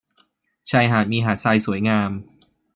[0.69, 2.11] ชายหาดมีหาดทรายสวยงาม